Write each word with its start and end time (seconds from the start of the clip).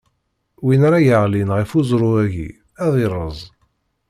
Win 0.65 0.81
ara 0.87 0.99
yeɣlin 1.07 1.49
ɣef 1.57 1.71
uẓru-agi 1.77 2.49
ad 2.83 2.93
irreẓ. 3.03 3.39